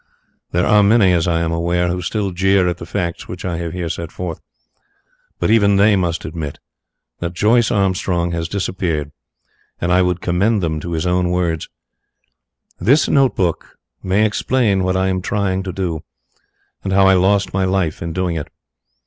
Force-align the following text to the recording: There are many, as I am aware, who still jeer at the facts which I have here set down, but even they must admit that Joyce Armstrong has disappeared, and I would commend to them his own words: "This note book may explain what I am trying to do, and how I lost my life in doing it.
There 0.51 0.65
are 0.65 0.81
many, 0.81 1.13
as 1.13 1.27
I 1.27 1.41
am 1.41 1.51
aware, 1.51 1.89
who 1.89 2.01
still 2.01 2.31
jeer 2.31 2.67
at 2.67 2.77
the 2.77 2.87
facts 2.87 3.27
which 3.27 3.45
I 3.45 3.57
have 3.57 3.71
here 3.71 3.87
set 3.87 4.09
down, 4.17 4.33
but 5.37 5.51
even 5.51 5.75
they 5.75 5.95
must 5.95 6.25
admit 6.25 6.57
that 7.19 7.33
Joyce 7.35 7.69
Armstrong 7.69 8.31
has 8.31 8.49
disappeared, 8.49 9.11
and 9.79 9.91
I 9.91 10.01
would 10.01 10.19
commend 10.19 10.61
to 10.63 10.65
them 10.69 10.81
his 10.91 11.05
own 11.05 11.29
words: 11.29 11.69
"This 12.79 13.07
note 13.07 13.35
book 13.35 13.77
may 14.01 14.25
explain 14.25 14.83
what 14.83 14.97
I 14.97 15.07
am 15.07 15.21
trying 15.21 15.61
to 15.61 15.71
do, 15.71 16.01
and 16.83 16.91
how 16.93 17.05
I 17.05 17.13
lost 17.13 17.53
my 17.53 17.65
life 17.65 18.01
in 18.01 18.11
doing 18.11 18.35
it. 18.37 18.47